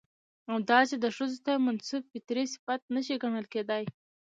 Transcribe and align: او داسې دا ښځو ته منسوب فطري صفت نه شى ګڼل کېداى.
او 0.49 0.55
داسې 0.71 0.95
دا 1.03 1.09
ښځو 1.17 1.37
ته 1.45 1.53
منسوب 1.65 2.03
فطري 2.11 2.43
صفت 2.53 2.81
نه 2.95 3.01
شى 3.05 3.15
ګڼل 3.23 3.45
کېداى. 3.53 3.83